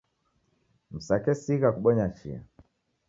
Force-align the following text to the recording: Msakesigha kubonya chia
Msakesigha 0.91 1.67
kubonya 1.75 2.05
chia 2.17 2.39